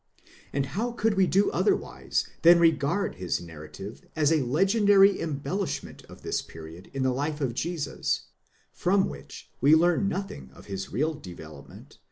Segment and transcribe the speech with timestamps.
[0.51, 6.23] and how could we do otherwise than regard his narrative as a legendary embellishment of
[6.23, 8.21] this period in the life of Jesus,®
[8.73, 11.99] from which we learn nothing of his real development